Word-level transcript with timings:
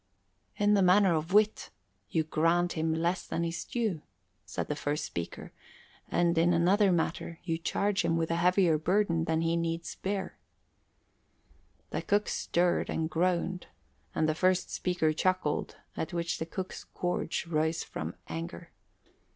"In 0.57 0.73
the 0.73 0.81
matter 0.81 1.13
of 1.13 1.31
wit, 1.31 1.69
you 2.09 2.23
grant 2.23 2.73
him 2.73 2.91
less 2.91 3.23
than 3.27 3.43
his 3.43 3.63
due," 3.63 4.01
said 4.47 4.67
the 4.67 4.75
first 4.75 5.05
speaker. 5.05 5.51
"And 6.09 6.35
in 6.39 6.53
another 6.55 6.91
matter 6.91 7.37
you 7.43 7.59
charge 7.59 8.03
him 8.03 8.17
with 8.17 8.31
a 8.31 8.37
heavier 8.37 8.79
burden 8.79 9.25
than 9.25 9.41
he 9.41 9.55
needs 9.55 9.93
bear." 9.93 10.39
The 11.91 12.01
cook 12.01 12.29
stirred 12.29 12.89
and 12.89 13.11
groaned 13.11 13.67
and 14.15 14.27
the 14.27 14.33
first 14.33 14.71
speaker 14.71 15.13
chuckled, 15.13 15.75
at 15.95 16.13
which 16.13 16.39
the 16.39 16.47
cook's 16.47 16.83
gorge 16.95 17.45
rose 17.45 17.83
from 17.83 18.15
anger. 18.27 18.71